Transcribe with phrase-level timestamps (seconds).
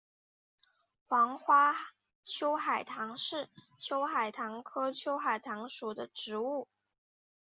[1.07, 1.75] 黄花
[2.23, 6.67] 秋海棠是秋海棠科秋海棠属的植物。